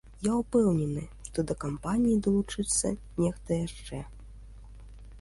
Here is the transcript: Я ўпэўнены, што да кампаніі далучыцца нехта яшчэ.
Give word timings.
Я 0.27 0.33
ўпэўнены, 0.37 1.03
што 1.27 1.39
да 1.51 1.57
кампаніі 1.65 2.17
далучыцца 2.29 2.87
нехта 3.21 3.63
яшчэ. 3.67 3.97